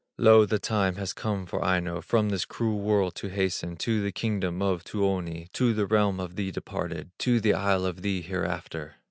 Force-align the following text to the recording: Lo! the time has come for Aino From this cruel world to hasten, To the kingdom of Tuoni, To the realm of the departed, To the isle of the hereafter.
Lo! 0.17 0.47
the 0.47 0.57
time 0.57 0.95
has 0.95 1.13
come 1.13 1.45
for 1.45 1.63
Aino 1.63 2.01
From 2.01 2.29
this 2.29 2.43
cruel 2.43 2.79
world 2.79 3.13
to 3.13 3.27
hasten, 3.27 3.75
To 3.75 4.01
the 4.01 4.11
kingdom 4.11 4.59
of 4.59 4.83
Tuoni, 4.83 5.51
To 5.51 5.75
the 5.75 5.85
realm 5.85 6.19
of 6.19 6.35
the 6.35 6.49
departed, 6.49 7.11
To 7.19 7.39
the 7.39 7.53
isle 7.53 7.85
of 7.85 8.01
the 8.01 8.21
hereafter. 8.23 8.95